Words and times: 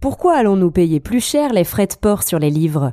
Pourquoi 0.00 0.36
allons-nous 0.36 0.70
payer 0.70 1.00
plus 1.00 1.24
cher 1.24 1.52
les 1.52 1.64
frais 1.64 1.86
de 1.86 1.94
port 1.94 2.22
sur 2.22 2.38
les 2.38 2.50
livres? 2.50 2.92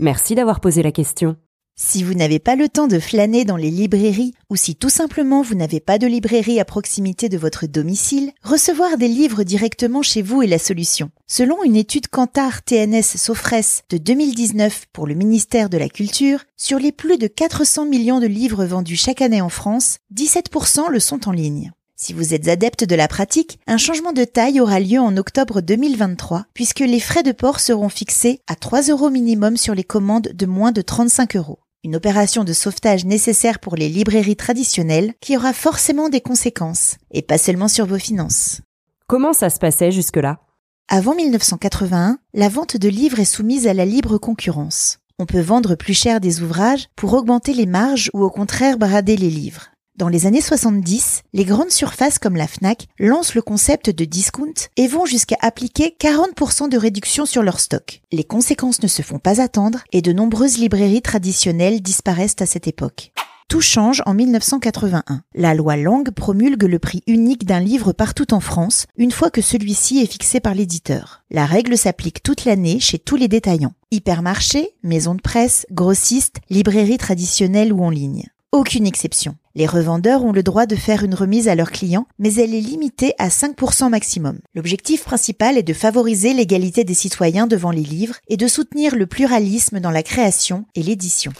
Merci 0.00 0.34
d'avoir 0.34 0.60
posé 0.60 0.82
la 0.82 0.92
question. 0.92 1.36
Si 1.80 2.02
vous 2.02 2.14
n'avez 2.14 2.40
pas 2.40 2.56
le 2.56 2.68
temps 2.68 2.88
de 2.88 2.98
flâner 2.98 3.44
dans 3.44 3.56
les 3.56 3.70
librairies 3.70 4.34
ou 4.50 4.56
si 4.56 4.74
tout 4.74 4.88
simplement 4.88 5.42
vous 5.42 5.54
n'avez 5.54 5.78
pas 5.78 5.98
de 5.98 6.08
librairie 6.08 6.58
à 6.58 6.64
proximité 6.64 7.28
de 7.28 7.38
votre 7.38 7.68
domicile, 7.68 8.32
recevoir 8.42 8.98
des 8.98 9.06
livres 9.06 9.44
directement 9.44 10.02
chez 10.02 10.20
vous 10.20 10.42
est 10.42 10.48
la 10.48 10.58
solution. 10.58 11.12
Selon 11.28 11.62
une 11.62 11.76
étude 11.76 12.08
Kantar 12.08 12.64
TNS 12.64 13.16
Sofres 13.16 13.84
de 13.90 13.98
2019 13.98 14.86
pour 14.92 15.06
le 15.06 15.14
ministère 15.14 15.70
de 15.70 15.78
la 15.78 15.88
Culture, 15.88 16.40
sur 16.56 16.80
les 16.80 16.90
plus 16.90 17.16
de 17.16 17.28
400 17.28 17.86
millions 17.86 18.18
de 18.18 18.26
livres 18.26 18.64
vendus 18.64 18.96
chaque 18.96 19.22
année 19.22 19.40
en 19.40 19.48
France, 19.48 19.98
17% 20.12 20.90
le 20.90 20.98
sont 20.98 21.28
en 21.28 21.32
ligne. 21.32 21.70
Si 22.00 22.12
vous 22.12 22.32
êtes 22.32 22.46
adepte 22.46 22.84
de 22.84 22.94
la 22.94 23.08
pratique, 23.08 23.58
un 23.66 23.76
changement 23.76 24.12
de 24.12 24.22
taille 24.22 24.60
aura 24.60 24.78
lieu 24.78 25.00
en 25.00 25.16
octobre 25.16 25.60
2023 25.60 26.46
puisque 26.54 26.78
les 26.78 27.00
frais 27.00 27.24
de 27.24 27.32
port 27.32 27.58
seront 27.58 27.88
fixés 27.88 28.40
à 28.46 28.54
3 28.54 28.82
euros 28.82 29.10
minimum 29.10 29.56
sur 29.56 29.74
les 29.74 29.82
commandes 29.82 30.28
de 30.32 30.46
moins 30.46 30.70
de 30.70 30.80
35 30.80 31.34
euros. 31.34 31.58
Une 31.82 31.96
opération 31.96 32.44
de 32.44 32.52
sauvetage 32.52 33.04
nécessaire 33.04 33.58
pour 33.58 33.74
les 33.74 33.88
librairies 33.88 34.36
traditionnelles 34.36 35.12
qui 35.20 35.36
aura 35.36 35.52
forcément 35.52 36.08
des 36.08 36.20
conséquences, 36.20 36.98
et 37.10 37.20
pas 37.20 37.36
seulement 37.36 37.66
sur 37.66 37.84
vos 37.84 37.98
finances. 37.98 38.60
Comment 39.08 39.32
ça 39.32 39.50
se 39.50 39.58
passait 39.58 39.90
jusque-là? 39.90 40.38
Avant 40.86 41.16
1981, 41.16 42.18
la 42.32 42.48
vente 42.48 42.76
de 42.76 42.88
livres 42.88 43.18
est 43.18 43.24
soumise 43.24 43.66
à 43.66 43.74
la 43.74 43.84
libre 43.84 44.18
concurrence. 44.18 45.00
On 45.18 45.26
peut 45.26 45.40
vendre 45.40 45.74
plus 45.74 45.94
cher 45.94 46.20
des 46.20 46.42
ouvrages 46.42 46.86
pour 46.94 47.14
augmenter 47.14 47.54
les 47.54 47.66
marges 47.66 48.08
ou 48.14 48.22
au 48.22 48.30
contraire 48.30 48.78
brader 48.78 49.16
les 49.16 49.30
livres. 49.30 49.70
Dans 49.98 50.08
les 50.08 50.26
années 50.26 50.40
70, 50.40 51.24
les 51.32 51.44
grandes 51.44 51.72
surfaces 51.72 52.20
comme 52.20 52.36
la 52.36 52.46
FNAC 52.46 52.86
lancent 53.00 53.34
le 53.34 53.42
concept 53.42 53.90
de 53.90 54.04
discount 54.04 54.54
et 54.76 54.86
vont 54.86 55.06
jusqu'à 55.06 55.34
appliquer 55.40 55.96
40% 55.98 56.68
de 56.68 56.78
réduction 56.78 57.26
sur 57.26 57.42
leur 57.42 57.58
stock. 57.58 58.00
Les 58.12 58.22
conséquences 58.22 58.80
ne 58.80 58.86
se 58.86 59.02
font 59.02 59.18
pas 59.18 59.42
attendre 59.42 59.80
et 59.90 60.00
de 60.00 60.12
nombreuses 60.12 60.58
librairies 60.58 61.02
traditionnelles 61.02 61.82
disparaissent 61.82 62.36
à 62.38 62.46
cette 62.46 62.68
époque. 62.68 63.10
Tout 63.48 63.60
change 63.60 64.00
en 64.06 64.14
1981. 64.14 65.22
La 65.34 65.54
loi 65.54 65.76
Lang 65.76 66.08
promulgue 66.12 66.62
le 66.62 66.78
prix 66.78 67.02
unique 67.08 67.44
d'un 67.44 67.58
livre 67.58 67.92
partout 67.92 68.32
en 68.32 68.40
France, 68.40 68.86
une 68.98 69.10
fois 69.10 69.30
que 69.30 69.42
celui-ci 69.42 69.98
est 69.98 70.06
fixé 70.06 70.38
par 70.38 70.54
l'éditeur. 70.54 71.24
La 71.32 71.44
règle 71.44 71.76
s'applique 71.76 72.22
toute 72.22 72.44
l'année 72.44 72.78
chez 72.78 73.00
tous 73.00 73.16
les 73.16 73.26
détaillants. 73.26 73.74
Hypermarchés, 73.90 74.76
maisons 74.84 75.16
de 75.16 75.22
presse, 75.22 75.66
grossistes, 75.72 76.36
librairies 76.50 76.98
traditionnelles 76.98 77.72
ou 77.72 77.82
en 77.82 77.90
ligne. 77.90 78.28
Aucune 78.50 78.86
exception. 78.86 79.36
Les 79.58 79.66
revendeurs 79.66 80.22
ont 80.22 80.30
le 80.30 80.44
droit 80.44 80.66
de 80.66 80.76
faire 80.76 81.02
une 81.02 81.16
remise 81.16 81.48
à 81.48 81.56
leurs 81.56 81.72
clients, 81.72 82.06
mais 82.20 82.32
elle 82.34 82.54
est 82.54 82.60
limitée 82.60 83.14
à 83.18 83.26
5% 83.26 83.88
maximum. 83.88 84.38
L'objectif 84.54 85.02
principal 85.02 85.58
est 85.58 85.64
de 85.64 85.72
favoriser 85.72 86.32
l'égalité 86.32 86.84
des 86.84 86.94
citoyens 86.94 87.48
devant 87.48 87.72
les 87.72 87.82
livres 87.82 88.14
et 88.28 88.36
de 88.36 88.46
soutenir 88.46 88.94
le 88.94 89.08
pluralisme 89.08 89.80
dans 89.80 89.90
la 89.90 90.04
création 90.04 90.64
et 90.76 90.84
l'édition. 90.84 91.32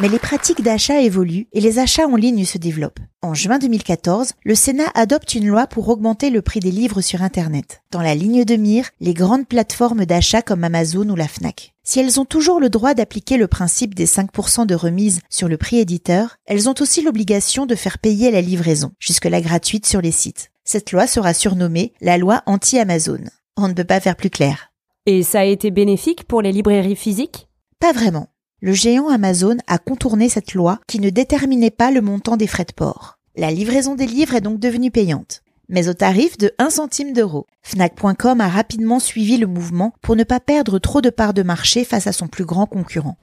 Mais 0.00 0.08
les 0.08 0.18
pratiques 0.18 0.62
d'achat 0.62 1.00
évoluent 1.00 1.46
et 1.52 1.60
les 1.60 1.78
achats 1.78 2.08
en 2.08 2.16
ligne 2.16 2.44
se 2.44 2.58
développent. 2.58 2.98
En 3.22 3.32
juin 3.32 3.58
2014, 3.58 4.32
le 4.44 4.54
Sénat 4.56 4.90
adopte 4.94 5.34
une 5.34 5.46
loi 5.46 5.68
pour 5.68 5.88
augmenter 5.88 6.30
le 6.30 6.42
prix 6.42 6.58
des 6.58 6.72
livres 6.72 7.00
sur 7.00 7.22
Internet. 7.22 7.80
Dans 7.92 8.02
la 8.02 8.16
ligne 8.16 8.44
de 8.44 8.56
mire, 8.56 8.90
les 9.00 9.14
grandes 9.14 9.46
plateformes 9.46 10.04
d'achat 10.04 10.42
comme 10.42 10.64
Amazon 10.64 11.08
ou 11.08 11.14
la 11.14 11.28
FNAC. 11.28 11.74
Si 11.84 12.00
elles 12.00 12.18
ont 12.18 12.24
toujours 12.24 12.58
le 12.58 12.70
droit 12.70 12.94
d'appliquer 12.94 13.36
le 13.36 13.46
principe 13.46 13.94
des 13.94 14.06
5% 14.06 14.66
de 14.66 14.74
remise 14.74 15.20
sur 15.30 15.46
le 15.48 15.58
prix 15.58 15.78
éditeur, 15.78 16.38
elles 16.46 16.68
ont 16.68 16.74
aussi 16.80 17.00
l'obligation 17.00 17.64
de 17.64 17.76
faire 17.76 17.98
payer 17.98 18.32
la 18.32 18.40
livraison, 18.40 18.90
jusque-là 18.98 19.40
gratuite 19.40 19.86
sur 19.86 20.00
les 20.00 20.12
sites. 20.12 20.50
Cette 20.64 20.90
loi 20.90 21.06
sera 21.06 21.34
surnommée 21.34 21.92
la 22.00 22.18
loi 22.18 22.42
anti-Amazon. 22.46 23.20
On 23.56 23.68
ne 23.68 23.74
peut 23.74 23.84
pas 23.84 24.00
faire 24.00 24.16
plus 24.16 24.30
clair. 24.30 24.72
Et 25.06 25.22
ça 25.22 25.40
a 25.40 25.44
été 25.44 25.70
bénéfique 25.70 26.24
pour 26.24 26.42
les 26.42 26.50
librairies 26.50 26.96
physiques? 26.96 27.48
Pas 27.78 27.92
vraiment 27.92 28.28
le 28.64 28.72
géant 28.72 29.10
Amazon 29.10 29.58
a 29.66 29.76
contourné 29.76 30.30
cette 30.30 30.54
loi 30.54 30.80
qui 30.86 30.98
ne 30.98 31.10
déterminait 31.10 31.70
pas 31.70 31.90
le 31.90 32.00
montant 32.00 32.38
des 32.38 32.46
frais 32.46 32.64
de 32.64 32.72
port. 32.72 33.18
La 33.36 33.50
livraison 33.50 33.94
des 33.94 34.06
livres 34.06 34.36
est 34.36 34.40
donc 34.40 34.58
devenue 34.58 34.90
payante, 34.90 35.42
mais 35.68 35.90
au 35.90 35.92
tarif 35.92 36.38
de 36.38 36.50
1 36.58 36.70
centime 36.70 37.12
d'euro. 37.12 37.46
Fnac.com 37.62 38.40
a 38.40 38.48
rapidement 38.48 39.00
suivi 39.00 39.36
le 39.36 39.46
mouvement 39.46 39.92
pour 40.00 40.16
ne 40.16 40.24
pas 40.24 40.40
perdre 40.40 40.78
trop 40.78 41.02
de 41.02 41.10
parts 41.10 41.34
de 41.34 41.42
marché 41.42 41.84
face 41.84 42.06
à 42.06 42.12
son 42.12 42.26
plus 42.26 42.46
grand 42.46 42.64
concurrent. 42.64 43.18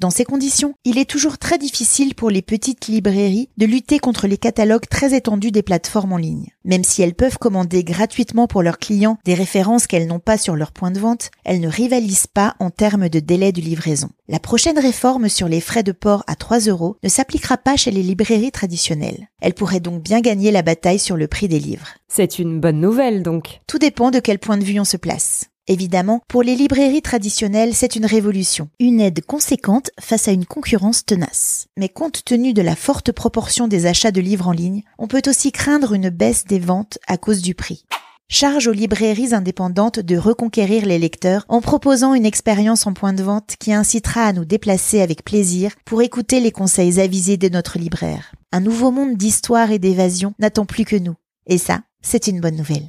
Dans 0.00 0.08
ces 0.08 0.24
conditions, 0.24 0.72
il 0.86 0.96
est 0.96 1.04
toujours 1.04 1.36
très 1.36 1.58
difficile 1.58 2.14
pour 2.14 2.30
les 2.30 2.40
petites 2.40 2.86
librairies 2.86 3.50
de 3.58 3.66
lutter 3.66 3.98
contre 3.98 4.26
les 4.26 4.38
catalogues 4.38 4.88
très 4.88 5.14
étendus 5.14 5.50
des 5.50 5.62
plateformes 5.62 6.14
en 6.14 6.16
ligne. 6.16 6.46
Même 6.64 6.84
si 6.84 7.02
elles 7.02 7.14
peuvent 7.14 7.36
commander 7.36 7.84
gratuitement 7.84 8.46
pour 8.46 8.62
leurs 8.62 8.78
clients 8.78 9.18
des 9.26 9.34
références 9.34 9.86
qu'elles 9.86 10.06
n'ont 10.06 10.18
pas 10.18 10.38
sur 10.38 10.56
leur 10.56 10.72
point 10.72 10.90
de 10.90 10.98
vente, 10.98 11.30
elles 11.44 11.60
ne 11.60 11.68
rivalisent 11.68 12.26
pas 12.26 12.54
en 12.60 12.70
termes 12.70 13.10
de 13.10 13.20
délai 13.20 13.52
de 13.52 13.60
livraison. 13.60 14.08
La 14.26 14.38
prochaine 14.38 14.78
réforme 14.78 15.28
sur 15.28 15.48
les 15.48 15.60
frais 15.60 15.82
de 15.82 15.92
port 15.92 16.24
à 16.26 16.34
3 16.34 16.60
euros 16.60 16.96
ne 17.02 17.10
s'appliquera 17.10 17.58
pas 17.58 17.76
chez 17.76 17.90
les 17.90 18.02
librairies 18.02 18.52
traditionnelles. 18.52 19.28
Elle 19.42 19.52
pourrait 19.52 19.80
donc 19.80 20.02
bien 20.02 20.22
gagner 20.22 20.50
la 20.50 20.62
bataille 20.62 20.98
sur 20.98 21.18
le 21.18 21.28
prix 21.28 21.48
des 21.48 21.60
livres. 21.60 21.88
C'est 22.08 22.38
une 22.38 22.58
bonne 22.58 22.80
nouvelle 22.80 23.22
donc. 23.22 23.60
Tout 23.66 23.78
dépend 23.78 24.10
de 24.10 24.20
quel 24.20 24.38
point 24.38 24.56
de 24.56 24.64
vue 24.64 24.80
on 24.80 24.84
se 24.84 24.96
place. 24.96 25.49
Évidemment, 25.70 26.20
pour 26.26 26.42
les 26.42 26.56
librairies 26.56 27.00
traditionnelles, 27.00 27.76
c'est 27.76 27.94
une 27.94 28.04
révolution, 28.04 28.70
une 28.80 29.00
aide 29.00 29.24
conséquente 29.24 29.92
face 30.00 30.26
à 30.26 30.32
une 30.32 30.44
concurrence 30.44 31.06
tenace. 31.06 31.68
Mais 31.78 31.88
compte 31.88 32.24
tenu 32.24 32.52
de 32.52 32.60
la 32.60 32.74
forte 32.74 33.12
proportion 33.12 33.68
des 33.68 33.86
achats 33.86 34.10
de 34.10 34.20
livres 34.20 34.48
en 34.48 34.52
ligne, 34.52 34.82
on 34.98 35.06
peut 35.06 35.22
aussi 35.28 35.52
craindre 35.52 35.92
une 35.92 36.10
baisse 36.10 36.44
des 36.44 36.58
ventes 36.58 36.98
à 37.06 37.18
cause 37.18 37.40
du 37.40 37.54
prix. 37.54 37.84
Charge 38.28 38.66
aux 38.66 38.72
librairies 38.72 39.32
indépendantes 39.32 40.00
de 40.00 40.16
reconquérir 40.16 40.86
les 40.86 40.98
lecteurs 40.98 41.44
en 41.48 41.60
proposant 41.60 42.14
une 42.14 42.26
expérience 42.26 42.88
en 42.88 42.92
point 42.92 43.12
de 43.12 43.22
vente 43.22 43.54
qui 43.60 43.72
incitera 43.72 44.24
à 44.24 44.32
nous 44.32 44.44
déplacer 44.44 45.00
avec 45.00 45.22
plaisir 45.22 45.76
pour 45.84 46.02
écouter 46.02 46.40
les 46.40 46.50
conseils 46.50 46.98
avisés 46.98 47.36
de 47.36 47.48
notre 47.48 47.78
libraire. 47.78 48.32
Un 48.50 48.60
nouveau 48.60 48.90
monde 48.90 49.16
d'histoire 49.16 49.70
et 49.70 49.78
d'évasion 49.78 50.34
n'attend 50.40 50.66
plus 50.66 50.84
que 50.84 50.96
nous. 50.96 51.14
Et 51.46 51.58
ça, 51.58 51.82
c'est 52.02 52.26
une 52.26 52.40
bonne 52.40 52.56
nouvelle. 52.56 52.88